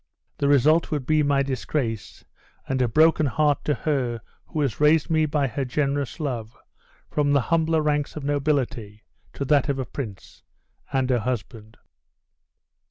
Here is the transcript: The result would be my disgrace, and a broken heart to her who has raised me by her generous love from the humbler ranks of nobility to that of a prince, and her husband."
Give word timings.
The 0.39 0.47
result 0.47 0.89
would 0.89 1.05
be 1.05 1.21
my 1.21 1.43
disgrace, 1.43 2.25
and 2.67 2.81
a 2.81 2.87
broken 2.87 3.27
heart 3.27 3.63
to 3.65 3.75
her 3.75 4.21
who 4.47 4.61
has 4.61 4.79
raised 4.79 5.11
me 5.11 5.27
by 5.27 5.45
her 5.45 5.63
generous 5.63 6.19
love 6.19 6.57
from 7.11 7.33
the 7.33 7.41
humbler 7.53 7.83
ranks 7.83 8.15
of 8.15 8.23
nobility 8.23 9.03
to 9.33 9.45
that 9.45 9.69
of 9.69 9.77
a 9.77 9.85
prince, 9.85 10.41
and 10.91 11.07
her 11.11 11.19
husband." 11.19 11.77